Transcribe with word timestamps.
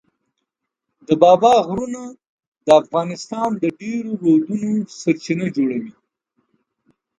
د 1.07 1.09
بابا 1.23 1.53
غرونه 1.67 2.01
د 2.65 2.67
افغانستان 2.81 3.49
د 3.61 3.63
ډېرو 3.79 4.11
رودونو 4.23 4.71
سرچینه 4.99 5.45
جوړوي. 5.55 5.93